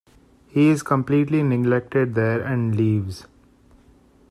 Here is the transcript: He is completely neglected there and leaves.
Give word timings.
He 0.47 0.69
is 0.69 0.81
completely 0.81 1.43
neglected 1.43 2.15
there 2.15 2.41
and 2.41 2.75
leaves. 2.75 3.27